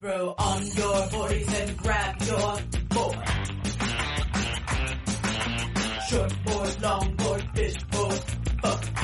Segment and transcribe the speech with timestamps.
[0.00, 2.38] Throw on your 40s and grab your
[2.90, 3.16] board.
[6.08, 8.22] Short board, long board, fish board,
[8.62, 8.97] fuck.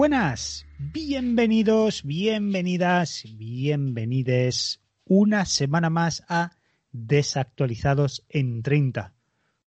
[0.00, 6.52] Buenas, bienvenidos, bienvenidas, bienvenides una semana más a
[6.90, 9.12] Desactualizados en 30,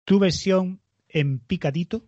[0.05, 2.07] tu versión en picadito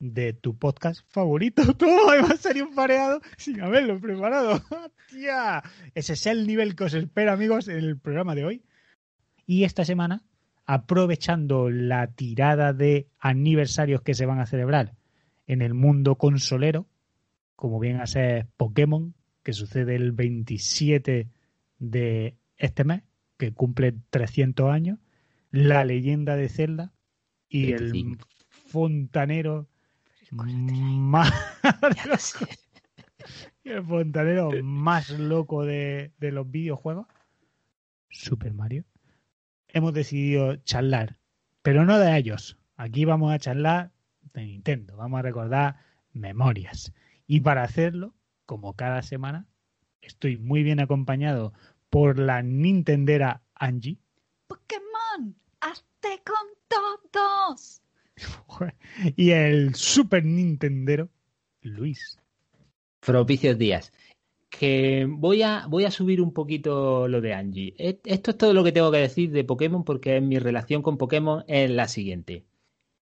[0.00, 1.62] de tu podcast favorito.
[1.78, 4.60] Todo va a salir un pareado sin haberlo preparado.
[5.08, 5.62] ¡Tía!
[5.94, 8.64] Ese es el nivel que os espera, amigos, en el programa de hoy.
[9.46, 10.24] Y esta semana,
[10.66, 14.96] aprovechando la tirada de aniversarios que se van a celebrar
[15.46, 16.89] en el mundo consolero,
[17.60, 21.28] como bien a ser Pokémon, que sucede el 27
[21.78, 23.02] de este mes,
[23.36, 24.98] que cumple 300 años,
[25.50, 26.94] La leyenda de Zelda
[27.50, 28.26] y el 25.
[28.48, 29.68] fontanero
[30.30, 31.30] más
[33.64, 37.08] el fontanero más loco de, de los videojuegos,
[38.08, 38.86] Super Mario.
[39.68, 41.18] Hemos decidido charlar,
[41.60, 42.56] pero no de ellos.
[42.76, 43.92] Aquí vamos a charlar
[44.32, 45.76] de Nintendo, vamos a recordar
[46.14, 46.94] memorias.
[47.32, 48.12] Y para hacerlo,
[48.44, 49.46] como cada semana,
[50.02, 51.52] estoy muy bien acompañado
[51.88, 53.98] por la Nintendera Angie
[54.48, 57.82] Pokémon, hazte con todos.
[59.14, 61.08] y el Super Nintendero
[61.62, 62.18] Luis.
[62.98, 63.92] Propicios días.
[64.48, 67.76] Que voy a, voy a subir un poquito lo de Angie.
[67.78, 70.98] E- Esto es todo lo que tengo que decir de Pokémon porque mi relación con
[70.98, 72.44] Pokémon es la siguiente.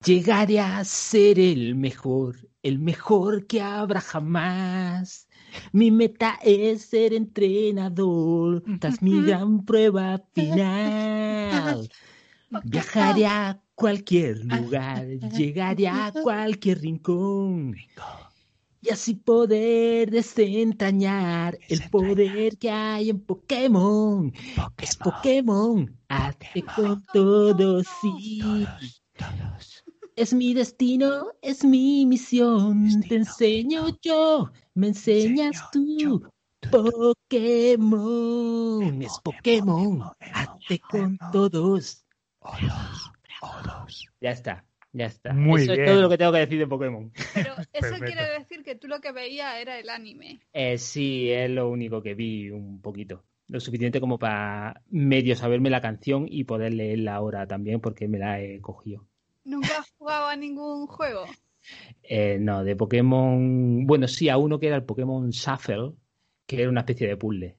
[0.06, 5.28] Llegaré a ser el mejor, el mejor que habrá jamás.
[5.74, 11.88] Mi meta es ser entrenador tras mi gran prueba final.
[12.64, 17.76] Viajaré a cualquier lugar, llegaré a cualquier rincón.
[18.82, 24.34] Y así poder desentrañar el poder que hay en Pokémon.
[24.82, 28.42] Es Pokémon, hazte con todos, sí.
[30.16, 33.02] Es mi destino, es mi misión.
[33.08, 36.28] Te enseño yo, me enseñas tú.
[37.72, 42.06] Pokémon, es Pokémon, hazte con todos.
[44.20, 45.34] Ya está, ya está.
[45.34, 45.86] Muy Eso bien.
[45.86, 47.12] es todo lo que tengo que decir de Pokémon.
[47.34, 48.06] Pero eso Perfecto.
[48.06, 50.42] quiere decir que tú lo que veías era el anime.
[50.54, 53.24] Eh, sí, es lo único que vi un poquito.
[53.48, 58.20] Lo suficiente como para medio saberme la canción y poder leerla ahora también porque me
[58.20, 59.08] la he cogido.
[59.44, 61.26] ¿Nunca has jugado a ningún juego?
[62.04, 63.86] Eh, no, de Pokémon.
[63.86, 65.94] Bueno, sí, a uno que era el Pokémon Shuffle,
[66.46, 67.58] que era una especie de puzzle.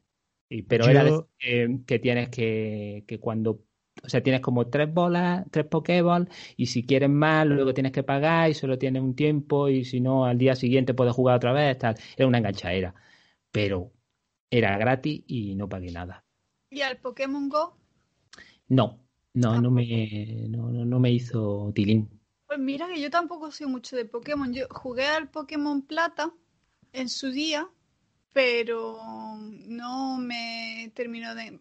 [0.49, 3.65] Y- pero era de eh, que tienes que, que cuando.
[4.03, 8.03] O sea, tienes como tres bolas, tres Pokéballs, y si quieres más, luego tienes que
[8.03, 11.53] pagar y solo tienes un tiempo, y si no, al día siguiente puedes jugar otra
[11.53, 11.79] vez.
[11.79, 11.97] Tal.
[12.17, 12.95] Era una enganchadera.
[13.51, 13.93] Pero
[14.51, 16.25] era gratis y no pagué nada.
[16.71, 17.77] ¿Y al Pokémon Go?
[18.69, 18.99] No,
[19.35, 22.09] no, no me, no, no, no me hizo tilín.
[22.47, 24.53] Pues mira que yo tampoco soy mucho de Pokémon.
[24.53, 26.33] Yo jugué al Pokémon Plata
[26.93, 27.69] en su día,
[28.33, 28.99] pero
[29.67, 31.61] no me terminó de...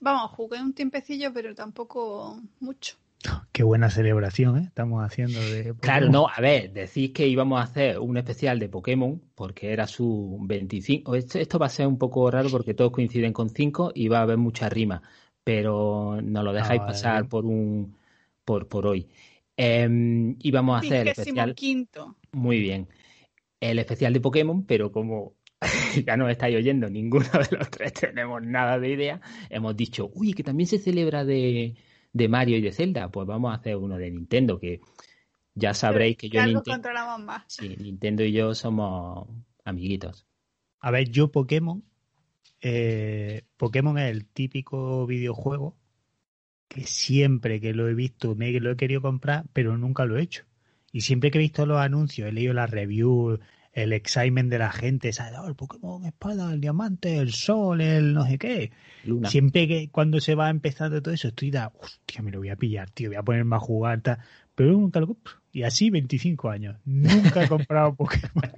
[0.00, 2.96] Vamos, jugué un tiempecillo, pero tampoco mucho.
[3.52, 4.64] Qué buena celebración, ¿eh?
[4.66, 6.12] Estamos haciendo de Claro, Pokémon.
[6.12, 10.38] no, a ver, decís que íbamos a hacer un especial de Pokémon porque era su
[10.42, 11.14] 25.
[11.14, 14.18] Esto, esto va a ser un poco raro porque todos coinciden con 5 y va
[14.18, 15.02] a haber mucha rima,
[15.48, 17.96] pero no lo dejáis Ah, pasar por un
[18.44, 19.08] por, por hoy.
[19.56, 21.54] Em, y vamos a hacer el especial.
[21.54, 22.16] quinto.
[22.32, 22.88] Muy bien.
[23.60, 25.34] El especial de Pokémon, pero como
[26.06, 30.34] ya no estáis oyendo, ninguno de los tres tenemos nada de idea, hemos dicho, uy,
[30.34, 31.76] que también se celebra de,
[32.12, 34.80] de Mario y de Zelda, pues vamos a hacer uno de Nintendo, que
[35.54, 37.44] ya sabréis que yo Ya nos Nintendo, controlamos más.
[37.46, 39.28] sí, Nintendo y yo somos
[39.64, 40.26] amiguitos.
[40.80, 41.84] A ver, yo Pokémon,
[42.60, 45.76] eh, Pokémon es el típico videojuego
[46.68, 50.22] que siempre que lo he visto me lo he querido comprar, pero nunca lo he
[50.22, 50.44] hecho.
[50.92, 53.40] Y siempre que he visto los anuncios, he leído las reviews,
[53.72, 55.38] el excitement de la gente, ¿sabes?
[55.38, 58.70] Oh, el Pokémon espada, el diamante, el sol, el no sé qué.
[59.04, 59.28] Luna.
[59.28, 62.56] Siempre que cuando se va empezando todo eso, estoy da, hostia, me lo voy a
[62.56, 64.18] pillar, tío, voy a ponerme a jugar, tal.
[64.54, 65.34] pero nunca lo compro.
[65.52, 66.76] Y así 25 años.
[66.84, 68.50] Nunca he comprado Pokémon.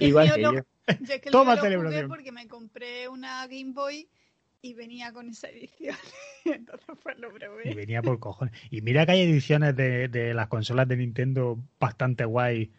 [0.00, 0.50] Igual yo que yo.
[1.00, 2.08] Yo es que Toma lo celebración.
[2.08, 4.08] porque me compré una Game Boy
[4.62, 5.96] y venía con esa edición.
[6.44, 7.30] Entonces pues lo
[7.64, 8.54] Y venía por cojones.
[8.70, 12.70] Y mira que hay ediciones de, de las consolas de Nintendo bastante guay.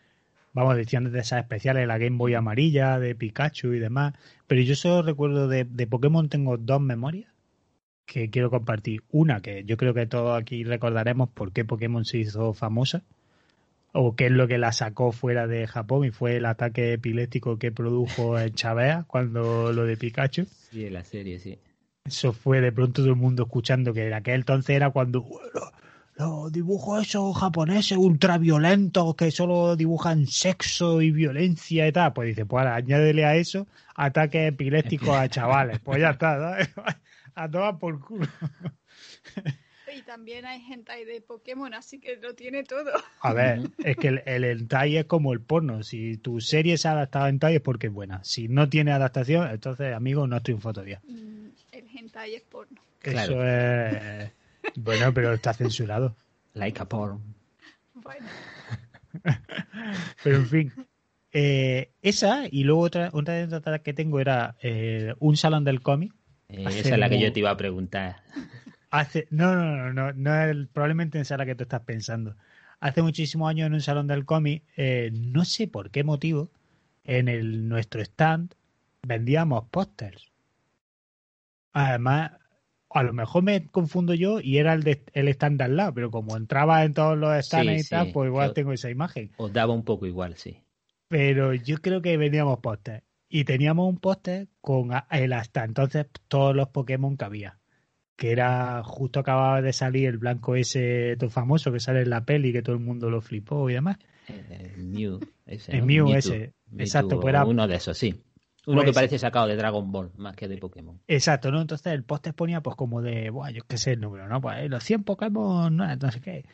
[0.54, 4.13] Vamos, ediciones de esas especiales, la Game Boy amarilla, de Pikachu y demás.
[4.48, 7.31] Pero yo solo recuerdo de, de Pokémon, tengo dos memorias
[8.06, 9.04] que quiero compartir.
[9.10, 13.04] Una que yo creo que todos aquí recordaremos por qué Pokémon se hizo famosa.
[13.94, 17.58] O qué es lo que la sacó fuera de Japón y fue el ataque epiléptico
[17.58, 20.46] que produjo en Chavea cuando lo de Pikachu.
[20.46, 21.60] Sí, en la serie, sí.
[22.06, 25.72] Eso fue de pronto todo el mundo escuchando que en aquel entonces era cuando "Bueno,
[26.16, 32.14] los dibujos esos japoneses ultraviolentos que solo dibujan sexo y violencia y tal.
[32.14, 35.80] Pues dice, pues ahora añádele a eso ataques epilépticos a chavales.
[35.80, 36.70] Pues ya está, ¿sabes?
[37.34, 38.28] A todas por culo.
[39.98, 42.92] Y también hay hentai de Pokémon, así que lo tiene todo.
[43.22, 45.84] A ver, es que el, el hentai es como el porno.
[45.84, 48.24] Si tu serie se ha adaptado a hentai es porque es buena.
[48.24, 51.02] Si no tiene adaptación, entonces, amigo, no triunfo todavía.
[51.08, 52.80] Mm, El hentai es porno.
[53.04, 53.48] Eso Claro.
[53.48, 54.32] es...
[54.76, 56.16] Bueno, pero está censurado.
[56.54, 57.20] Like a porn.
[57.96, 58.26] Bueno,
[60.24, 60.74] Pero en fin.
[61.34, 66.14] Eh, esa y luego otra, otra que tengo era eh, un salón del cómic.
[66.50, 68.18] Eh, esa es la que yo te iba a preguntar.
[68.92, 72.36] Hace, no, no, no, no, no es probablemente esa la que tú estás pensando.
[72.80, 76.52] Hace muchísimos años en un salón del cómic, eh, no sé por qué motivo,
[77.04, 78.54] en el, nuestro stand
[79.04, 80.32] vendíamos pósters.
[81.74, 82.32] Además,
[82.90, 85.94] a lo mejor me confundo yo y era el, de, el stand de al lado,
[85.94, 88.90] pero como entraba en todos los stands Sí, y tal, pues igual Yo- tengo esa
[88.90, 89.32] imagen.
[89.38, 90.58] Os daba un poco igual, sí.
[91.08, 93.04] pero yo creo que vendíamos póster.
[93.30, 97.61] Y teníamos un póster con el hasta entonces todos los Pokémon que había.
[98.22, 102.24] Que era justo acababa de salir el blanco ese todo famoso que sale en la
[102.24, 103.98] peli que todo el mundo lo flipó y demás.
[104.28, 105.86] Eh, El Mew, ese, El ¿no?
[105.88, 106.18] Mew Mewtwo.
[106.20, 106.38] ese,
[106.68, 108.22] Mewtwo, exacto, pues era- uno de esos, sí.
[108.68, 111.00] Uno Pues- que parece sacado de Dragon Ball, más que de Pokémon.
[111.08, 111.60] Exacto, ¿no?
[111.62, 114.40] Entonces el póster ponía pues como de, buah, yo qué sé el número, ¿no?
[114.40, 116.46] Pues eh, los 100 Pokémon, no, no sé qué.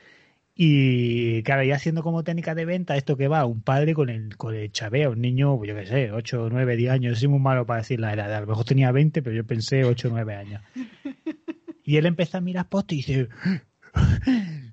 [0.59, 4.35] Y claro, y haciendo como técnica de venta esto que va, un padre con el,
[4.37, 7.39] con el chaveo, un niño, pues yo qué sé, 8, 9, 10 años, soy muy
[7.39, 10.33] malo para decir la edad, a lo mejor tenía 20, pero yo pensé 8, 9
[10.35, 10.61] años.
[11.87, 13.29] Y él empieza a mirar póster y dice,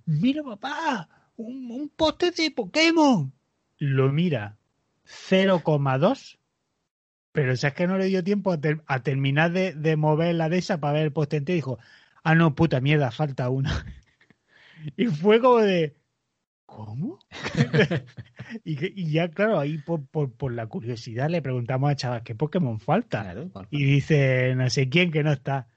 [0.04, 3.32] mira papá, un, un póster de Pokémon.
[3.78, 4.58] Lo mira,
[5.04, 6.38] 0,2
[7.30, 10.48] pero es que no le dio tiempo a, ter- a terminar de, de mover la
[10.48, 11.78] de esa para ver el poste entero dijo,
[12.24, 13.86] ah, no, puta mierda, falta una.
[14.96, 15.96] y fue como de,
[16.66, 17.18] ¿cómo?
[18.64, 22.80] y, ya, claro, ahí por, por, por la curiosidad le preguntamos al chaval, ¿qué Pokémon
[22.80, 23.22] falta?
[23.22, 25.68] Claro, Y dice, no sé quién que no está.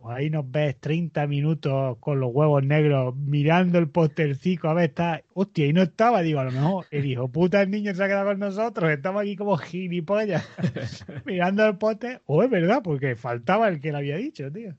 [0.00, 4.90] Pues ahí nos ves 30 minutos con los huevos negros mirando el postercico a ver,
[4.90, 8.04] está, hostia, y no estaba, digo, a lo mejor el hijo puta el niño se
[8.04, 10.48] ha quedado con nosotros, estamos aquí como gilipollas
[11.24, 14.74] mirando el póster, o es verdad, porque faltaba el que le había dicho, tío.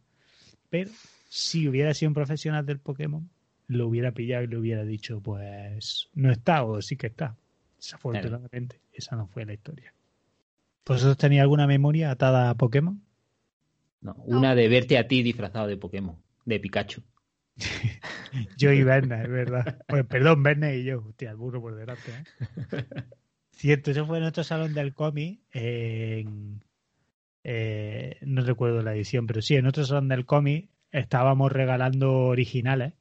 [0.69, 0.89] Pero
[1.27, 3.29] si hubiera sido un profesional del Pokémon,
[3.67, 7.35] lo hubiera pillado y le hubiera dicho, pues no está o sí que está.
[7.77, 9.93] Desafortunadamente, esa no fue la historia.
[10.85, 13.01] ¿Vosotros tenéis alguna memoria atada a Pokémon?
[14.01, 17.01] No, una de verte a ti disfrazado de Pokémon, de Pikachu.
[18.57, 19.79] Yo y Verne, es verdad.
[19.87, 21.03] Pues, perdón, Verne y yo.
[21.07, 22.11] Hostia, el burro por delante.
[22.11, 22.25] ¿eh?
[23.51, 25.41] Cierto, eso fue en nuestro salón del cómic.
[25.51, 26.61] en-
[27.43, 32.93] eh, no recuerdo la edición, pero sí, en otro salón del cómic estábamos regalando originales.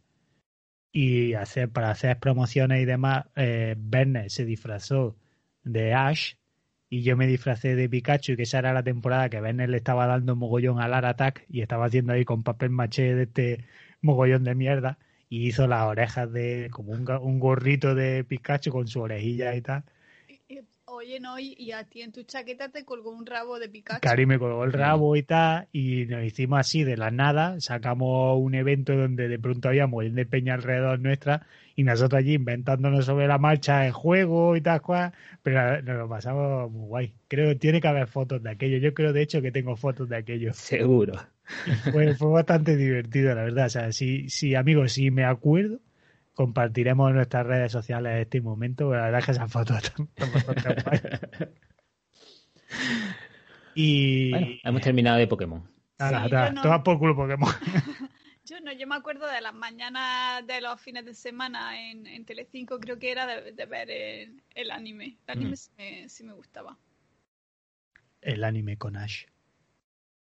[0.91, 5.17] Y hacer, para hacer promociones y demás, eh, Verne se disfrazó
[5.63, 6.35] de Ash
[6.91, 10.07] y yo me disfracé de Pikachu, que esa era la temporada que Verne le estaba
[10.07, 13.67] dando mogollón al Attack y estaba haciendo ahí con papel maché de este
[14.01, 18.89] mogollón de mierda y hizo las orejas de como un, un gorrito de Pikachu con
[18.89, 19.85] su orejilla y tal.
[20.91, 24.01] Oye, no, y, y a ti en tu chaqueta te colgó un rabo de Pikachu.
[24.01, 28.39] Cari me colgó el rabo y tal, y nos hicimos así de la nada, sacamos
[28.41, 33.05] un evento donde de pronto había un de peña alrededor nuestra, y nosotros allí inventándonos
[33.05, 37.15] sobre la marcha el juego y tal cual, pero nos lo pasamos muy guay.
[37.29, 40.09] Creo que tiene que haber fotos de aquello, yo creo de hecho que tengo fotos
[40.09, 40.53] de aquello.
[40.55, 41.15] Seguro.
[41.93, 43.67] Fue, fue bastante divertido, la verdad.
[43.67, 45.81] O sea, si, si amigos, si me acuerdo,
[46.39, 48.93] compartiremos en nuestras redes sociales este momento.
[48.95, 51.01] La verdad es que esas fotos están, bastante guay.
[53.75, 55.69] Y Bueno, hemos terminado de Pokémon.
[55.99, 56.63] nada, Sí, nada, yo no.
[56.63, 57.51] toma por culo Pokémon.
[58.45, 62.25] Yo no, yo me acuerdo de las mañanas de los fines de semana en, en
[62.25, 65.19] Telecinco, creo que era de, de ver el, el anime.
[65.27, 65.55] El anime Mm.
[65.57, 66.79] sí, me, sí me gustaba.
[68.23, 69.25] El anime con Ash.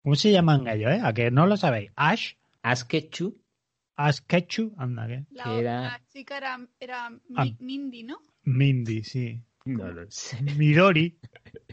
[0.04, 1.00] ¿Cómo se llaman ellos, eh?
[1.02, 1.92] ¿A que no lo sabéis?
[1.96, 3.38] Ash, Askechu,
[4.02, 5.26] Ash Ketchu, anda, ¿qué?
[5.32, 7.46] La, era- la chica era, era Mi- Ah.
[7.60, 8.22] Mindy, ¿no?
[8.44, 9.44] Mindy, sí.
[9.66, 10.42] no lo sé.
[10.58, 11.20] Midori,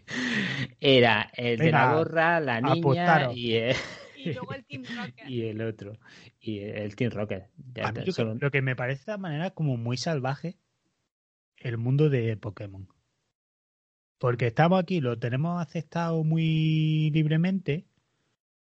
[0.80, 3.76] Era el de la gorra, la niña y el,
[4.16, 5.28] Y luego el Team Rocket.
[5.28, 5.99] y el otro.
[6.40, 7.49] Y el Team Rocket.
[7.75, 10.59] Ya A mí está, lo, que, lo que me parece de manera como muy salvaje
[11.59, 12.88] el mundo de Pokémon.
[14.18, 17.87] Porque estamos aquí, lo tenemos aceptado muy libremente,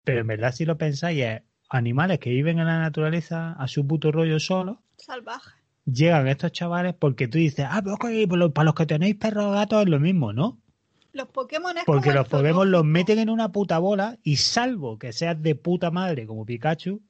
[0.04, 1.42] pero en verdad si lo pensáis es
[1.74, 5.52] animales que viven en la naturaleza a su puto rollo solos, Salvaje.
[5.86, 9.16] llegan estos chavales porque tú dices, ah, pero ok, pues lo- para los que tenéis
[9.16, 10.60] perros o gatos es lo mismo, ¿no?
[11.14, 14.98] Los Pokémon es Porque como los Pokémon los meten en una puta bola y salvo
[14.98, 17.02] que seas de puta madre como Pikachu,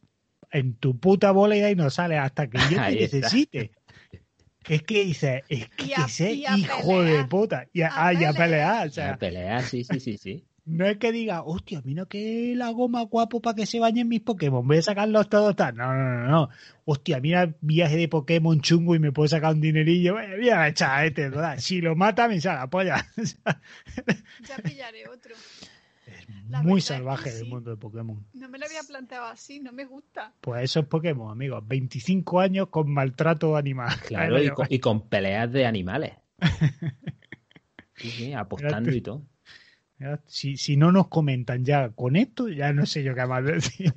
[0.51, 3.17] en tu puta bola y de ahí no sales hasta que yo te Ahí está.
[3.17, 3.71] necesite.
[4.67, 7.29] Es que dices, es que, a- a hijo de pelear.
[7.29, 7.67] puta.
[7.73, 9.17] Y a, A ah, y a pelear.
[9.19, 9.63] pelear.
[9.63, 10.45] O sí, sí, sí, sí.
[10.65, 14.21] No es que diga, hostia, mira que la goma guapo para que se bañen mis
[14.21, 14.65] Pokémon.
[14.65, 15.75] Voy a sacarlos todos tal.
[15.75, 16.49] No, no, no, no.
[16.85, 20.19] Hostia, mira viaje de Pokémon chungo y me puedo sacar un dinerillo.
[20.19, 21.57] Eh, Voy a echar a este, ¿verdad?
[21.59, 23.05] Si lo mata, me sale la polla.
[24.47, 25.35] Ya pillaré otro.
[26.05, 27.45] es La muy es que salvaje el sí.
[27.45, 28.25] mundo de Pokémon.
[28.33, 30.33] No me lo había planteado así, no me gusta.
[30.39, 31.61] Pues eso es Pokémon, amigos.
[31.67, 33.89] 25 años con maltrato animal.
[34.07, 36.13] Claro, y con, y con peleas de animales.
[37.95, 39.23] Sí, sí, apostando y todo.
[40.27, 43.93] Si, si no nos comentan ya con esto, ya no sé yo qué más decir.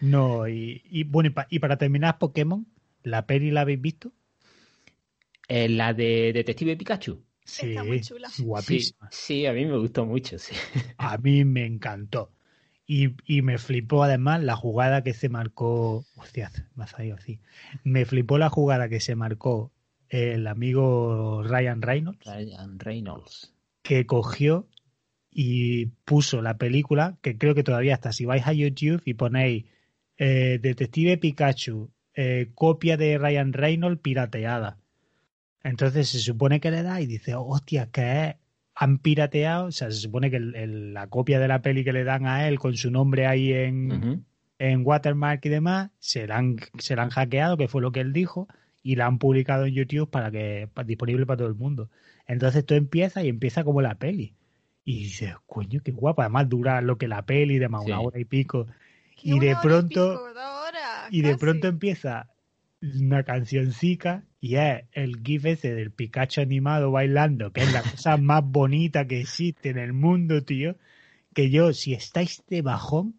[0.00, 2.66] No, y, y bueno, y, pa- y para terminar, Pokémon,
[3.02, 4.12] ¿la peli la habéis visto?
[5.48, 7.24] Eh, la de Detective Pikachu.
[7.44, 8.28] Sí, Está muy chula.
[8.38, 9.08] guapísima.
[9.10, 10.54] Sí, sí, a mí me gustó mucho, sí.
[10.98, 12.32] A mí me encantó.
[12.86, 16.04] Y, y me flipó además la jugada que se marcó.
[16.16, 17.40] Hostia, me ha salido así.
[17.84, 19.72] Me flipó la jugada que se marcó
[20.08, 22.26] el amigo Ryan Reynolds.
[22.26, 23.55] Ryan Reynolds.
[23.86, 24.68] Que cogió
[25.30, 29.64] y puso la película, que creo que todavía está, si vais a YouTube y ponéis
[30.18, 34.78] eh, Detective Pikachu, eh, copia de Ryan Reynolds pirateada.
[35.62, 38.34] Entonces se supone que le da y dice, hostia, que es?
[38.78, 41.94] han pirateado, o sea, se supone que el- el- la copia de la peli que
[41.94, 43.90] le dan a él con su nombre ahí en,
[44.58, 48.00] en Watermark y demás, se la, han, se la han hackeado, que fue lo que
[48.00, 48.48] él dijo,
[48.86, 51.90] y la han publicado en YouTube para que pa- disponible para todo el mundo.
[52.28, 54.34] Entonces tú empiezas y empieza como la peli.
[54.84, 56.22] Y dices, coño, qué guapa.
[56.22, 58.68] Además dura lo que la peli, y demás, una hora y pico.
[59.22, 62.28] Y de pronto- pico, horas, Y de pronto empieza
[62.80, 68.16] una cancioncica y es el gif ese del Pikachu animado bailando, que es la cosa
[68.18, 70.76] más bonita que existe en el mundo, tío.
[71.34, 73.16] Que yo, si estáis de bajón,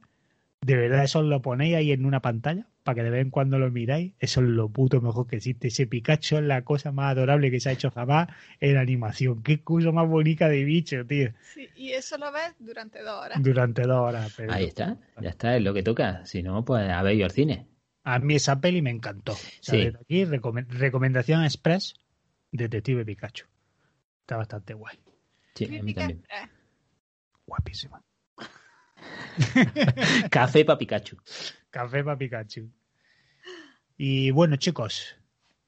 [0.62, 3.32] de verdad eso os lo ponéis ahí en una pantalla para que de vez en
[3.32, 4.14] cuando lo miráis.
[4.18, 5.68] Eso es lo puto mejor que existe.
[5.68, 8.30] Ese Pikachu es la cosa más adorable que se ha hecho jamás
[8.62, 9.44] en animación.
[9.44, 11.34] Qué cosa más bonita de bicho, tío.
[11.54, 13.44] Sí, y eso lo ves durante dos horas.
[13.44, 14.34] Durante dos horas.
[14.38, 16.26] pero- Ahí está, ya está, es lo que toca.
[16.26, 17.68] Si no, pues a ver ido al cine.
[18.06, 19.34] A mí esa peli me encantó.
[19.60, 19.92] Sí.
[20.00, 21.94] aquí, recome- recomendación express,
[22.54, 23.48] Detective Pikachu.
[24.22, 24.98] Está bastante guay.
[25.56, 26.24] Sí, a mí también.
[27.46, 28.02] Guapísima.
[30.30, 31.18] Café para Pikachu.
[31.70, 32.70] Café para Pikachu.
[33.98, 35.16] Y bueno, chicos,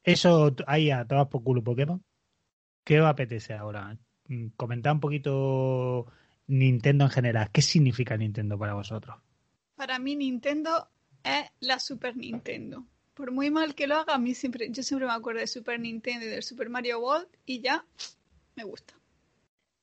[0.03, 2.03] eso ahí a todas por culo Pokémon.
[2.83, 3.97] ¿Qué os apetece ahora?
[4.27, 6.05] Mm, Comentad un poquito
[6.47, 7.49] Nintendo en general.
[7.51, 9.17] ¿Qué significa Nintendo para vosotros?
[9.75, 10.89] Para mí Nintendo
[11.23, 12.85] es la Super Nintendo.
[13.13, 15.79] Por muy mal que lo haga, a mí siempre, yo siempre me acuerdo de Super
[15.79, 17.85] Nintendo y del Super Mario World y ya
[18.55, 18.98] me gusta.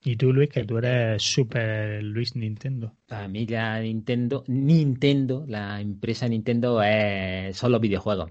[0.02, 2.94] Y tú, Luis, que tú eres super Luis Nintendo.
[3.06, 8.30] Para mí la Nintendo, Nintendo, la empresa Nintendo es, son los videojuegos.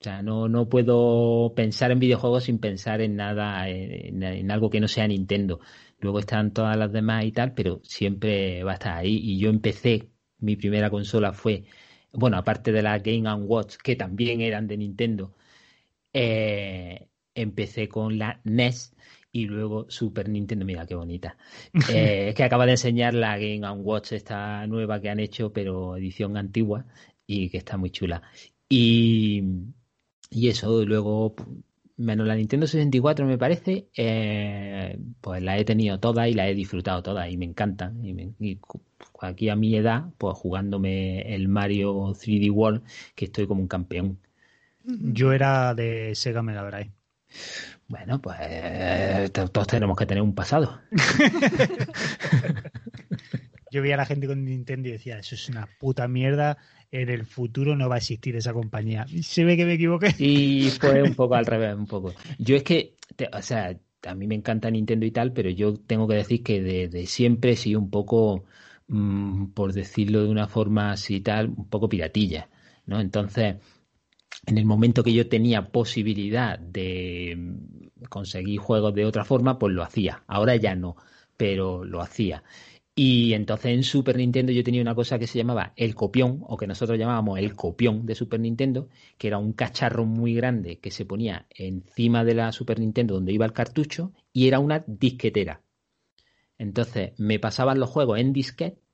[0.00, 4.80] O sea, no, no puedo pensar en videojuegos sin pensar en nada, en, algo que
[4.80, 5.60] no sea Nintendo.
[6.00, 9.16] Luego están todas las demás y tal, pero siempre va a estar ahí.
[9.16, 11.64] Y yo empecé, mi primera consola fue,
[12.12, 15.34] bueno, aparte de la Game Watch, que también eran de Nintendo,
[16.12, 18.94] eh, empecé con la NES
[19.32, 21.36] y luego Super Nintendo, mira qué bonita.
[21.88, 25.96] Eh, es que acaba de enseñar la Game Watch esta nueva que han hecho, pero
[25.96, 26.86] edición antigua
[27.26, 28.22] y que está muy chula.
[28.68, 29.42] Y,
[30.30, 31.34] y eso, luego,
[31.96, 36.54] menos la Nintendo 64 me parece, eh, pues la he tenido toda y la he
[36.54, 38.04] disfrutado toda y me encantan.
[38.04, 38.58] Y, me- y
[39.20, 42.82] aquí a mi edad, pues jugándome el Mario 3D World,
[43.14, 44.18] que estoy como un campeón.
[44.84, 46.92] Yo era de Sega Mega Drive.
[47.88, 50.78] Bueno, pues eh, to- todos tenemos que tener un pasado.
[53.70, 56.56] Yo veía a la gente con Nintendo y decía, eso es una puta mierda,
[56.90, 59.06] en el futuro no va a existir esa compañía.
[59.22, 60.14] Se ve que me equivoqué.
[60.18, 62.14] Y fue un poco al revés, un poco.
[62.38, 63.76] Yo es que, te- o sea,
[64.06, 67.06] a mí me encanta Nintendo y tal, pero yo tengo que decir que de, de
[67.06, 68.44] siempre he sido un poco,
[68.88, 72.48] mm, por decirlo de una forma así y tal, un poco piratilla,
[72.86, 73.00] ¿no?
[73.00, 73.56] Entonces,
[74.48, 79.74] en el momento que yo tenía posibilidad de mm, conseguir juegos de otra forma, pues
[79.74, 80.24] lo hacía.
[80.26, 80.96] Ahora ya no,
[81.36, 82.42] pero lo hacía.
[82.94, 86.56] Y entonces en Super Nintendo yo tenía una cosa que se llamaba el copión, o
[86.56, 88.88] que nosotros llamábamos el copión de Super Nintendo,
[89.18, 93.32] que era un cacharro muy grande que se ponía encima de la Super Nintendo donde
[93.32, 95.62] iba el cartucho y era una disquetera.
[96.58, 98.87] Entonces me pasaban los juegos en disquete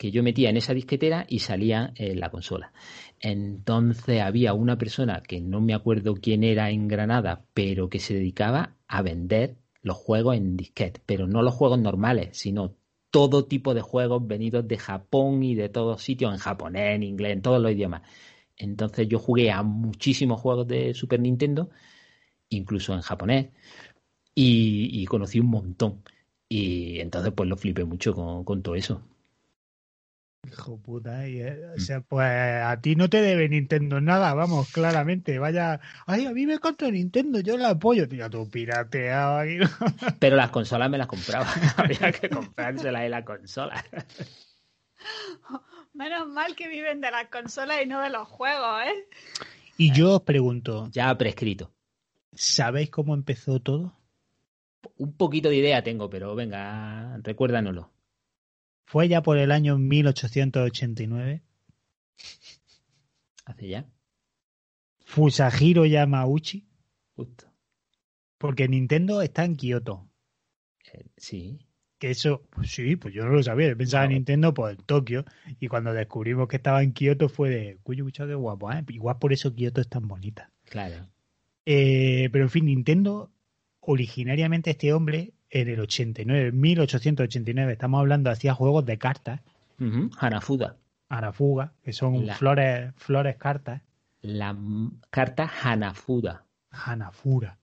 [0.00, 2.72] que yo metía en esa disquetera y salía en la consola.
[3.20, 8.14] Entonces había una persona que no me acuerdo quién era en Granada, pero que se
[8.14, 12.76] dedicaba a vender los juegos en disquete, pero no los juegos normales, sino
[13.10, 17.34] todo tipo de juegos venidos de Japón y de todos sitios, en japonés, en inglés,
[17.34, 18.00] en todos los idiomas.
[18.56, 21.68] Entonces yo jugué a muchísimos juegos de Super Nintendo,
[22.48, 23.50] incluso en japonés,
[24.34, 26.02] y, y conocí un montón.
[26.48, 29.02] Y entonces pues lo flipé mucho con, con todo eso.
[30.48, 34.70] Hijo puta, y, eh, o sea, pues a ti no te debe Nintendo nada, vamos,
[34.72, 35.38] claramente.
[35.38, 38.08] Vaya, ay, a mí me encanta Nintendo, yo la apoyo.
[38.08, 39.58] Tío, tú pirateado aquí.
[40.18, 41.46] Pero las consolas me las compraba.
[41.76, 43.84] Había que comprárselas en la consola.
[45.92, 49.08] Menos mal que viven de las consolas y no de los juegos, ¿eh?
[49.76, 51.72] Y yo os pregunto, Ya prescrito.
[52.32, 53.98] ¿sabéis cómo empezó todo?
[54.96, 57.90] Un poquito de idea tengo, pero venga, recuérdanoslo.
[58.90, 61.44] Fue ya por el año 1889.
[63.44, 63.86] Hace ya.
[65.04, 66.66] Fusajiro Yamauchi,
[67.14, 67.46] Justo.
[68.36, 70.10] porque Nintendo está en Kioto.
[70.92, 71.60] Eh, sí.
[72.00, 73.68] Que eso, pues sí, pues yo no lo sabía.
[73.68, 74.10] Yo pensaba en.
[74.10, 75.24] Nintendo pues en Tokio.
[75.60, 78.84] Y cuando descubrimos que estaba en Kioto fue de, cuyo cucho, qué guapo, ¿eh?
[78.88, 80.50] Igual por eso Kioto es tan bonita.
[80.64, 81.08] Claro.
[81.64, 83.32] Eh, pero en fin, Nintendo,
[83.78, 89.40] originariamente este hombre, en el 89, 1889, estamos hablando, hacía juegos de cartas,
[89.80, 90.76] Ujú, Hanafuda.
[91.08, 93.82] Arafuga, que son La- flores, flores cartas,
[94.22, 94.56] La
[95.10, 96.44] carta Hanafuda.
[96.70, 97.58] Hanafura.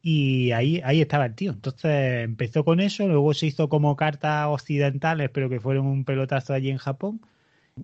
[0.00, 1.50] Y ahí, ahí estaba el tío.
[1.52, 6.52] Entonces empezó con eso, luego se hizo como cartas occidentales, pero que fueron un pelotazo
[6.54, 7.20] allí en Japón.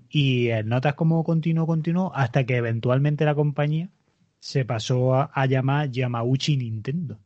[0.09, 3.88] Y notas como continuó, continuó, hasta que eventualmente la compañía
[4.38, 7.18] se pasó a, a llamar Yamauchi Nintendo.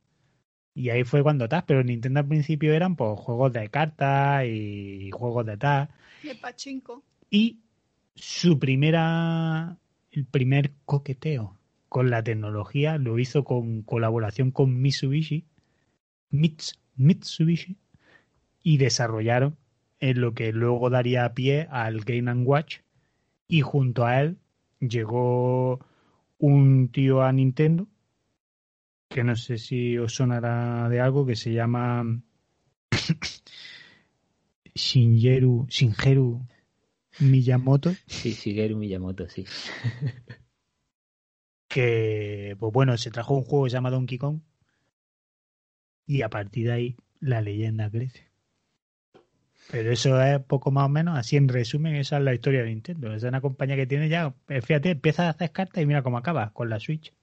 [0.77, 5.11] Y ahí fue cuando tal, pero Nintendo al principio eran pues juegos de cartas y
[5.11, 5.89] juegos de tal.
[6.23, 7.03] De pachinko.
[7.31, 7.61] Y
[8.15, 9.79] su primera,
[10.13, 11.57] el primer coqueteo
[11.89, 15.47] con la tecnología lo hizo con colaboración con Mitsubishi,
[16.31, 17.79] Mits- Mitsubishi,
[18.63, 19.57] y desarrollaron
[19.99, 22.81] en lo que luego daría pie al Game Watch.
[23.49, 24.37] Y junto a él
[24.81, 25.81] llegó
[26.39, 27.87] un tío a Nintendo,
[29.17, 32.05] que no sé si os sonará de algo, que se llama
[34.75, 36.47] Shingeru, Shingeru
[37.21, 39.47] Miyamoto, Sí, Shigeru Miyamoto, sí.
[41.67, 44.41] que, pues bueno, se trajo un juego que se llama Donkey Kong
[46.07, 48.31] y a partir de ahí la leyenda crece.
[49.71, 52.69] Pero eso es poco más o menos, así en resumen, esa es la historia de
[52.69, 53.15] Nintendo.
[53.15, 56.53] Es una compañía que tiene ya, fíjate, empieza a hacer cartas y mira cómo acaba
[56.53, 57.16] con la Switch.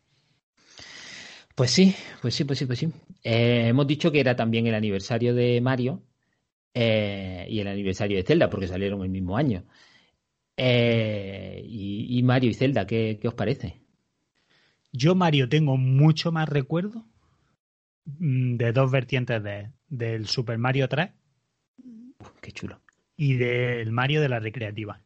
[1.56, 2.88] Pues sí, pues sí, pues sí, pues sí.
[3.24, 6.04] Eh, hemos dicho que era también el aniversario de Mario
[6.74, 9.66] eh, y el aniversario de Zelda, porque salieron el mismo año.
[10.58, 13.82] Eh, y, y Mario y Zelda, ¿qué, qué os parece?
[14.94, 17.06] Yo, Mario, tengo mucho más recuerdo
[18.06, 21.12] mm, de dos vertientes de, del Super Mario 3
[22.20, 22.82] Uf, qué chulo.
[23.18, 25.02] y del Mario de la recreativa.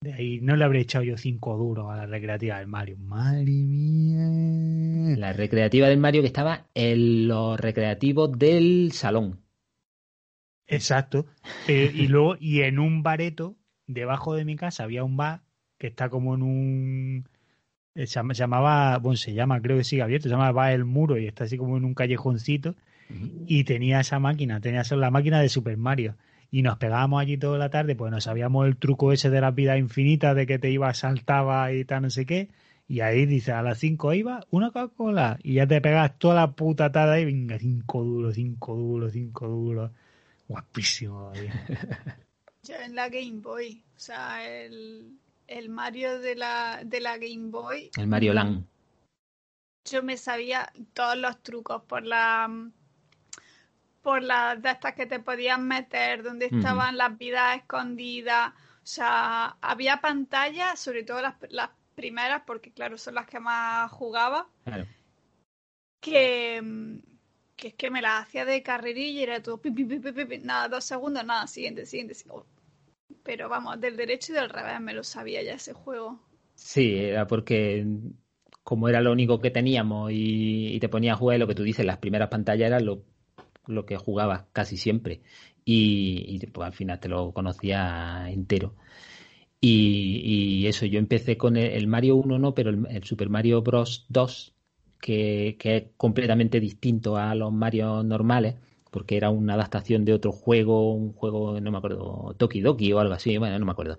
[0.00, 2.96] De ahí no le habré echado yo cinco duros a la recreativa del Mario.
[2.98, 5.16] Madre mía.
[5.16, 9.40] La recreativa del Mario que estaba en los recreativos del salón.
[10.66, 11.26] Exacto.
[11.68, 13.56] Eh, y luego, y en un bareto,
[13.86, 15.40] debajo de mi casa había un bar
[15.78, 17.24] que está como en un
[17.94, 20.72] Eh, Se llama- se llamaba, bueno, se llama, creo que sigue abierto, se llama Va
[20.74, 22.74] el Muro y está así como en un callejoncito.
[23.46, 26.14] Y tenía esa máquina, tenía esa- la máquina de Super Mario.
[26.50, 29.54] Y nos pegábamos allí toda la tarde, pues nos sabíamos el truco ese de las
[29.54, 32.48] vidas infinitas, de que te iba, saltaba y tal, no sé qué.
[32.88, 35.38] Y ahí dice, a las 5 iba, una Coca-Cola.
[35.42, 39.48] Y ya te pegas toda la puta tarde y venga, 5 duros, 5 duros, 5
[39.48, 39.90] duros.
[40.46, 41.32] Guapísimo.
[42.62, 47.50] Yo en la Game Boy, o sea, el, el Mario de la, de la Game
[47.50, 48.66] Boy, El Mario Land.
[49.84, 52.50] yo me sabía todos los trucos por la
[54.06, 58.52] por las de estas que te podías meter, donde estaban las vidas escondidas.
[58.52, 63.90] O sea, había pantallas, sobre todo las, las primeras, porque claro, son las que más
[63.90, 64.86] jugaba, Claro.
[66.00, 66.62] que,
[67.56, 70.68] que es que me las hacía de carrerilla y era todo pi, pi, pi, nada,
[70.68, 72.14] dos segundos, nada, siguiente, siguiente.
[72.14, 72.46] siguiente.
[73.24, 76.20] Pero vamos, del derecho y del revés me lo sabía ya ese juego.
[76.54, 77.86] Sí, era porque
[78.62, 81.62] como era lo único que teníamos y, y te ponía a jugar, lo que tú
[81.62, 83.04] dices, las primeras pantallas eran lo,
[83.66, 85.22] lo que jugabas casi siempre.
[85.64, 88.74] Y, pues, al final te lo conocía entero.
[89.60, 94.06] Y, eso, yo empecé con el, Mario 1, no, pero el, el Super Mario Bros.
[94.08, 94.54] 2,
[95.00, 98.56] que, que es completamente distinto a los Mario normales,
[98.90, 103.00] porque era una adaptación de otro juego, un juego, no me acuerdo, Toki Doki o
[103.00, 103.98] algo así, bueno, no me acuerdo.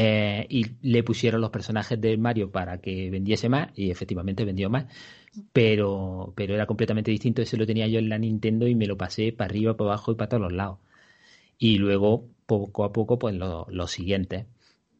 [0.00, 4.70] Eh, y le pusieron los personajes de Mario para que vendiese más y efectivamente vendió
[4.70, 4.86] más.
[5.52, 7.42] Pero, pero era completamente distinto.
[7.42, 10.12] Ese lo tenía yo en la Nintendo y me lo pasé para arriba, para abajo
[10.12, 10.78] y para todos los lados.
[11.58, 14.46] Y luego poco a poco pues lo- los siguientes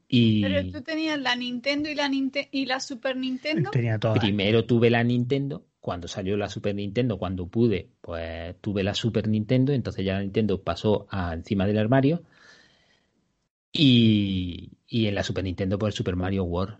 [0.09, 3.71] y Pero tú tenías la Nintendo y la, Ninte- y la Super Nintendo.
[3.71, 4.19] Tenía todas.
[4.19, 5.65] primero tuve la Nintendo.
[5.81, 9.73] Cuando salió la Super Nintendo cuando pude pues tuve la Super Nintendo.
[9.73, 12.23] Entonces ya la Nintendo pasó a encima del armario
[13.79, 16.77] y, y en la Super Nintendo pues el Super Mario World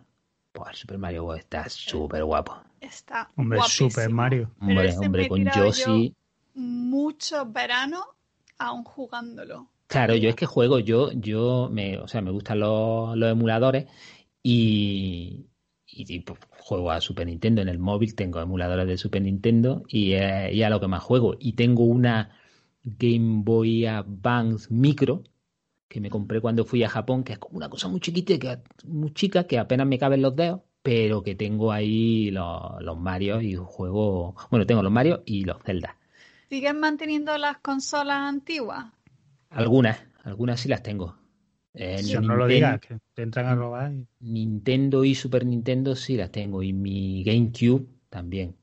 [0.51, 3.89] pues el Super Mario World está súper guapo Está Hombre, guapísimo.
[3.89, 4.51] Super Mario.
[4.59, 6.15] Pero hombre ese me hombre he con Yoshi
[6.55, 8.03] Muchos veranos
[8.57, 9.69] aún jugándolo.
[9.87, 13.87] Claro, yo es que juego, yo, yo me, o sea, me gustan los, los emuladores
[14.43, 15.47] y,
[15.87, 17.61] y, y, pues, juego a Super Nintendo.
[17.61, 21.03] En el móvil tengo emuladores de Super Nintendo y es y a lo que más
[21.03, 21.35] juego.
[21.39, 22.37] Y tengo una
[22.83, 25.23] Game Boy Advance Micro
[25.89, 28.59] que me compré cuando fui a Japón, que es como una cosa muy chiquita, que,
[28.87, 33.41] muy chica, que apenas me caben los dedos, pero que tengo ahí los, los Mario
[33.41, 35.97] y juego, bueno, tengo los Mario y los Zelda.
[36.49, 38.85] ¿Siguen manteniendo las consolas antiguas?
[39.49, 41.15] Algunas, algunas sí las tengo.
[41.73, 43.91] Eh, Eso no lo digas, que te entran a robar.
[43.93, 46.63] y- Nintendo y Super Nintendo sí las tengo.
[46.63, 48.55] Y mi GameCube también.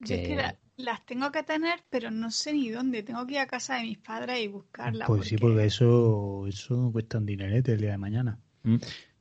[0.00, 3.02] Yo es que Que- la- las tengo que tener, pero no sé ni dónde.
[3.02, 5.06] Tengo que ir a casa de mis padres y buscarlas.
[5.06, 8.38] Pues sí, porque eso, eso cuesta un dinerete el día de mañana.
[8.62, 8.76] ¿Mm?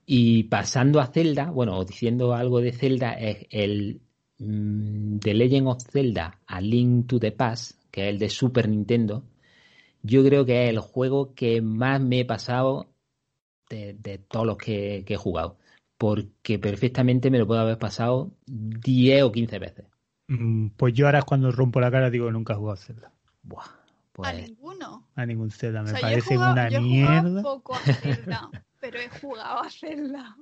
[0.05, 4.01] Y pasando a Zelda, bueno, o diciendo algo de Zelda, es el
[4.39, 8.67] mm, The Legend of Zelda A Link to the Past, que es el de Super
[8.67, 9.23] Nintendo.
[10.01, 12.89] Yo creo que es el juego que más me he pasado
[13.69, 15.57] de, de todos los que, que he jugado.
[15.97, 19.85] Porque perfectamente me lo puedo haber pasado 10 o 15 veces.
[20.29, 23.11] Mm, Pues yo ahora cuando rompo la cara digo que nunca he jugado a Zelda.
[23.43, 23.71] Buah, A
[24.13, 25.07] pues ninguno.
[25.15, 25.81] A ningún Zelda.
[25.83, 27.41] Me O sea, yo he parece jugado- una yo he jugado mierda.
[27.41, 30.37] poco a Zelda, pero he jugado a Zelda.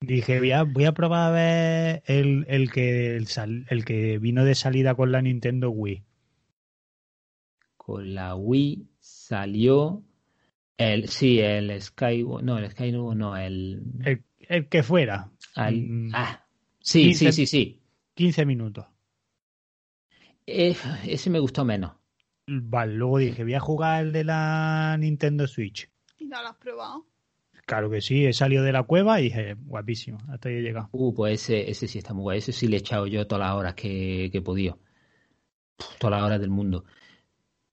[0.00, 4.18] Dije, voy a, voy a probar a ver el, el que el, sal- el que
[4.18, 6.02] vino de salida con la Nintendo Wii.
[7.76, 10.02] con la Wii salió
[10.76, 15.30] el, sí, el Sky, no, el Sky no, el, El, el que fuera.
[15.54, 16.44] al- Mm, ah,
[16.80, 17.80] sí, sí, 15 sí, sí.
[18.16, 18.86] 15 minutos.
[20.46, 20.74] Eh,
[21.06, 21.92] ese me gustó menos.
[22.46, 25.90] Vale, luego dije, voy a jugar el de la Nintendo Switch.
[26.18, 27.06] ¿Y no lo has probado?
[27.66, 30.88] Claro que sí, he salido de la cueva y dije, guapísimo, hasta ahí he llegado.
[30.92, 32.38] Uh, pues ese, ese sí está muy guay.
[32.38, 34.78] Ese sí le he echado yo todas las horas que, que he podido.
[35.98, 36.84] Todas las horas del mundo.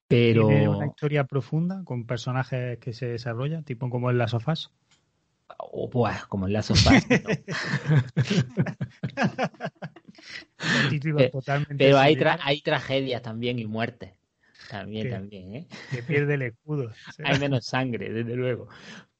[0.08, 4.72] Pero, Tiene una historia profunda con personajes que se desarrollan, tipo como en las sofás.
[5.58, 7.16] oh, buah, como en Last of Us, no.
[10.90, 14.12] Título Eh, totalmente Pero hay, tra- hay tragedias también y muertes.
[14.70, 15.66] También, también, ¿eh?
[15.90, 16.86] que pierde el escudo.
[17.08, 18.68] O sea, Hay menos sangre, desde luego.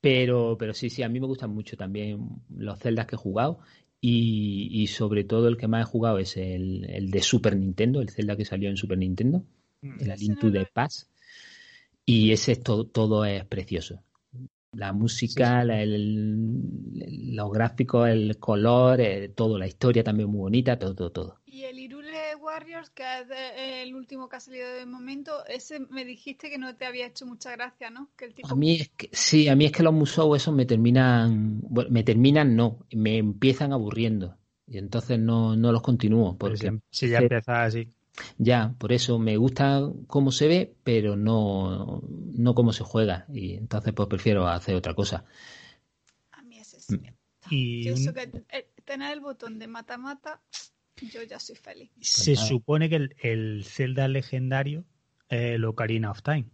[0.01, 3.61] Pero, pero sí, sí, a mí me gustan mucho también los Zeldas que he jugado.
[4.01, 8.01] Y, y sobre todo el que más he jugado es el, el de Super Nintendo,
[8.03, 9.45] el Zelda que salió en Super Nintendo,
[9.83, 11.11] el A Ese Link no to lo the he- Past.
[12.07, 14.03] Y ese es todo, todo es precioso.
[14.77, 20.79] La música, la- el- los gráficos, el color, eh, todo, la historia también muy bonita,
[20.79, 21.41] todo, todo, todo.
[21.47, 25.81] Y el Irule Warriors, que es de- el último que ha salido de momento, ese
[25.81, 28.11] me dijiste que no te había hecho mucha gracia, ¿no?
[28.17, 30.55] Que el tipo A mí es que, sí, a mí es que los museos esos
[30.55, 34.37] me terminan, bueno, me terminan no, me empiezan aburriendo.
[34.67, 36.37] Y entonces no, no los continúo.
[36.39, 37.25] Porque si, si ya Sí.
[37.25, 37.93] empiezas así.
[38.39, 43.27] Ya, por eso me gusta cómo se ve, pero no, no cómo se juega.
[43.33, 45.25] Y entonces pues prefiero hacer otra cosa.
[46.33, 47.49] A mí ese sí me gusta.
[47.49, 50.43] Y Yo un- que eh, tener el botón de mata-mata,
[51.01, 51.93] yo ya soy feliz.
[52.01, 52.49] se nada.
[52.49, 54.85] supone que el, el Zelda legendario
[55.29, 56.47] es el Ocarina of Time.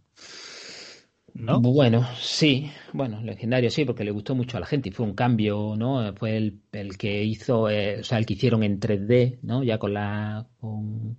[1.33, 1.67] ¿No?
[1.73, 5.15] Bueno, sí, bueno, legendario sí, porque le gustó mucho a la gente y fue un
[5.15, 6.13] cambio, ¿no?
[6.15, 9.63] Fue el, el que hizo, eh, o sea, el que hicieron en 3D, ¿no?
[9.63, 11.17] Ya con la, con,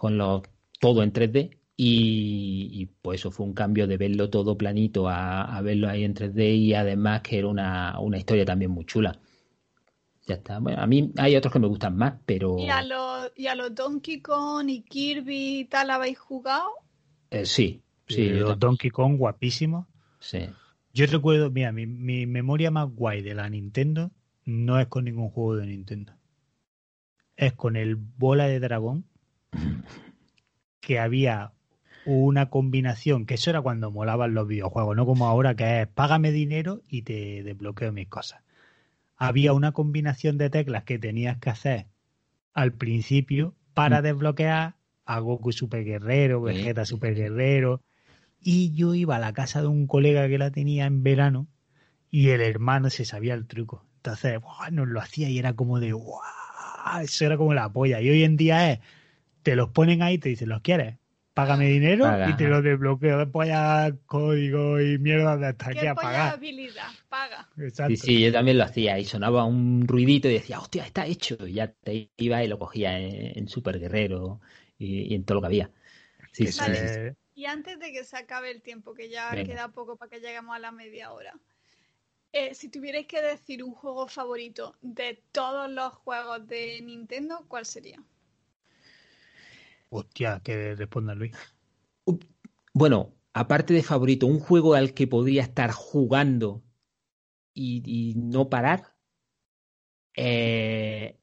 [0.00, 0.42] con lo,
[0.80, 5.42] todo en 3D y, y, pues eso fue un cambio de verlo todo planito a,
[5.42, 9.20] a verlo ahí en 3D y además que era una, una historia también muy chula.
[10.26, 10.58] Ya está.
[10.58, 13.54] Bueno, a mí hay otros que me gustan más, pero ¿Y a los, y a
[13.54, 16.70] los Donkey Kong y Kirby y tal habéis jugado?
[17.30, 19.86] eh, sí, sí, Y yo los Donkey Kong guapísimos.
[20.18, 20.48] sí.
[20.94, 24.10] Yo recuerdo, mira, mi, mi memoria más guay de la Nintendo
[24.46, 26.14] no es con ningún juego de Nintendo.
[27.36, 29.04] Es con el Bola de Dragón,
[30.80, 31.52] que había
[32.04, 36.32] una combinación, que eso era cuando molaban los videojuegos, no como ahora que es págame
[36.32, 38.40] dinero y te desbloqueo mis cosas.
[39.16, 41.86] Había una combinación de teclas que tenías que hacer
[42.54, 44.04] al principio para Mm.
[44.04, 47.14] desbloquear a Goku Super Guerrero, Vegeta Super.
[47.14, 47.82] Guerrero.
[48.40, 51.46] Y yo iba a la casa de un colega que la tenía en verano
[52.10, 53.84] y el hermano se sabía el truco.
[53.96, 54.70] Entonces, ¡buah!
[54.70, 55.94] nos lo hacía y era como de.
[57.02, 58.00] Eso era como la polla.
[58.00, 58.78] Y hoy en día es,
[59.42, 60.98] te los ponen ahí y te dicen, ¿los quieres?
[61.34, 63.18] Págame dinero Paga, y te los desbloqueo.
[63.18, 66.34] Después ya código y mierda de hasta aquí ¿Qué a pagar.
[66.34, 66.90] habilidad?
[67.08, 67.48] Paga.
[67.56, 67.96] Exacto.
[67.96, 71.36] Sí, sí, yo también lo hacía y sonaba un ruidito y decía, hostia, está hecho.
[71.46, 74.40] Y ya te iba y lo cogía en, en Super Guerrero
[74.78, 75.72] y, y en todo lo que había.
[76.32, 76.86] Sí, Que sí, Vale.
[76.88, 79.42] sí, Y antes de que se acabe el tiempo, que ya Venga.
[79.42, 81.38] queda poco para que lleguemos a la media hora,
[82.32, 87.66] eh, si tuvierais que decir un juego favorito de todos los juegos de Nintendo, ¿cuál
[87.66, 88.02] sería?
[89.90, 91.32] Hostia, que responda Luis.
[92.72, 96.62] Bueno, aparte de favorito, un juego al que podría estar jugando
[97.52, 98.94] y, y no parar,
[100.16, 101.18] eh,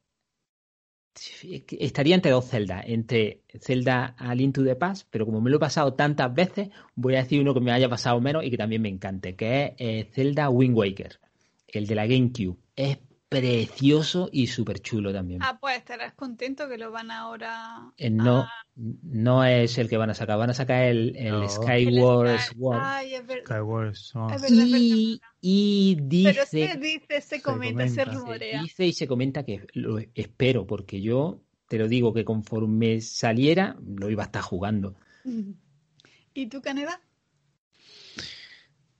[1.80, 5.58] estaría entre dos Zelda, entre Zelda A Link to the Past, pero como me lo
[5.58, 8.58] he pasado tantas veces, voy a decir uno que me haya pasado menos y que
[8.58, 11.19] también me encante, que es eh, Zelda Wind Waker,
[11.67, 12.58] el de la GameCube.
[12.75, 15.41] Es precioso y súper chulo también.
[15.43, 19.97] Ah, pues estarás contento que lo van ahora Eh, no, a- no es el que
[19.97, 21.43] van a sacar, van a sacar el, el No.
[21.43, 22.79] el Skyward Sword.
[22.83, 23.43] Ay, es verdad.
[23.45, 24.33] Skyward Sword.
[24.33, 24.87] Es verdad, es verdad.
[24.89, 28.11] Y, y Pero dice, se dice, se comenta, se comenta.
[28.11, 28.61] se rumorea.
[28.61, 33.77] dice y se comenta que lo espero, porque yo te lo digo que conforme saliera
[33.83, 34.95] lo iba a estar jugando.
[36.33, 37.01] ¿Y tú, Caneda?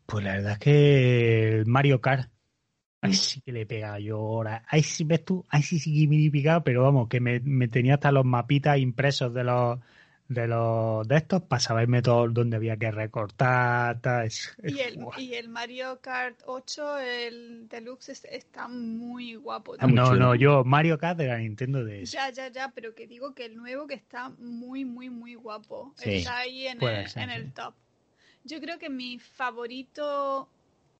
[0.06, 2.32] Pues la verdad es que Mario Kart.
[3.02, 4.64] Ahí sí que le he pegado yo ahora.
[4.68, 7.40] Ahí sí ves tú, ahí sí sí que me he picado, pero vamos, que me,
[7.42, 9.80] me tenía hasta los mapitas impresos de los
[10.30, 14.02] de los de estos para saberme todo dónde había que recortar.
[14.02, 14.26] tal.
[14.26, 19.76] Es- es- Y el, y el Mario Kart 8, el Deluxe, es- está muy guapo.
[19.76, 22.12] Está muy No, no, yo Mario Kart de la Nintendo DS.
[22.12, 25.94] Ya, ya, ya, pero que digo que el nuevo que está muy, muy, muy guapo.
[25.96, 26.16] Sí.
[26.16, 27.36] Está ahí en, Puede el, ser, en sí.
[27.38, 27.74] el top.
[28.44, 30.50] Yo creo que mi favorito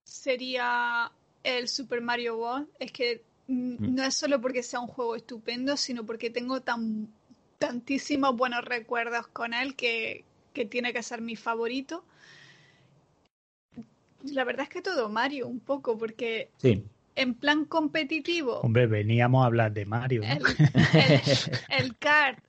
[0.04, 1.12] sería
[1.48, 2.68] el Super Mario World.
[2.80, 7.08] Es que mm, no es solo porque sea un juego estupendo, sino porque tengo tan
[7.58, 12.04] tantísimos buenos recuerdos con él que, que tiene que ser mi favorito.
[14.24, 16.84] La verdad es que todo Mario, un poco, porque Sí.
[17.16, 20.22] en plan competitivo, Hombre, veníamos a hablar de Mario.
[20.22, 20.28] ¿no?
[20.28, 20.44] el,
[20.94, 21.22] el,
[21.70, 22.44] el kart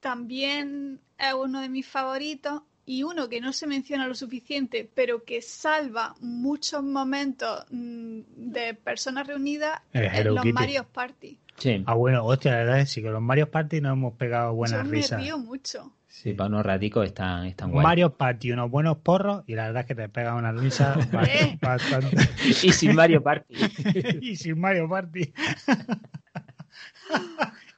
[0.00, 5.24] también es uno de mis favoritos y uno que no se menciona lo suficiente, pero
[5.24, 10.52] que salva muchos momentos mm, de personas reunidas Hello los Kitty.
[10.52, 11.38] Mario Party.
[11.56, 14.14] Sí, Ah, bueno, hostia, la verdad es que sí, con los Mario Party nos hemos
[14.14, 15.22] pegado buenas Yo me risas.
[15.22, 15.92] río mucho.
[16.08, 17.84] sí, para unos raticos están, están guay.
[17.84, 20.96] Mario Party, unos buenos porros y la verdad es que te pega una risa
[21.28, 21.56] Eh.
[21.62, 22.16] bastante.
[22.62, 23.54] Y sin Mario Party.
[24.20, 25.32] y sin Mario Party.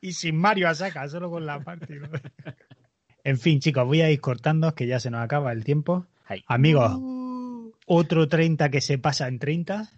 [0.00, 1.94] y sin Mario a saca, solo con la party.
[1.94, 2.08] ¿no?
[3.26, 6.06] En fin, chicos, voy a ir cortando, que ya se nos acaba el tiempo.
[6.26, 6.44] Ay.
[6.46, 9.90] Amigos, Uh, otro 30 que se pasa en 30.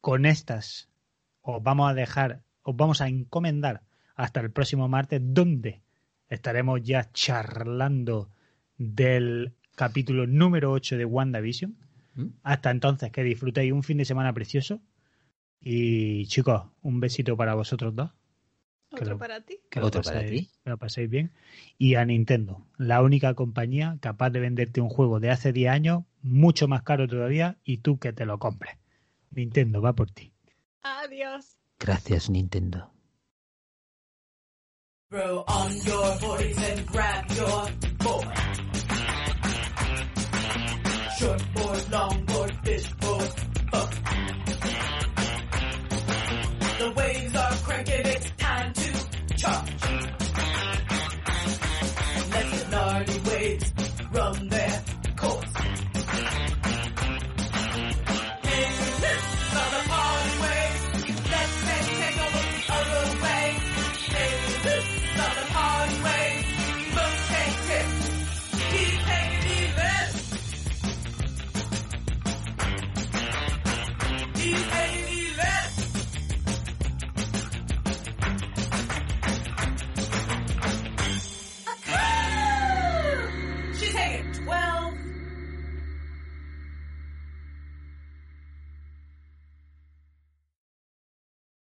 [0.00, 0.88] Con estas
[1.40, 3.82] os vamos a dejar, os vamos a encomendar
[4.16, 5.82] hasta el próximo martes, donde
[6.28, 8.28] estaremos ya charlando
[8.76, 11.76] del capítulo número 8 de WandaVision.
[12.16, 12.26] ¿Mm?
[12.42, 14.80] Hasta entonces, que disfrutéis un fin de semana precioso.
[15.60, 18.10] Y chicos, un besito para vosotros dos.
[18.96, 19.58] Que Otro lo- para ti.
[19.70, 20.50] Que lo, Otro para paséis, ti.
[20.64, 21.32] que lo paséis bien.
[21.78, 26.02] Y a Nintendo, la única compañía capaz de venderte un juego de hace 10 años,
[26.22, 28.76] mucho más caro todavía, y tú que te lo compres.
[29.30, 30.32] Nintendo, va por ti.
[30.82, 31.56] Adiós.
[31.78, 32.90] Gracias, Nintendo.
[35.10, 38.26] Throw on your boardies and grab your board.
[41.18, 42.25] Short board, long